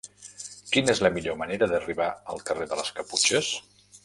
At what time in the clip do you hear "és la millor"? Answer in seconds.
0.95-1.37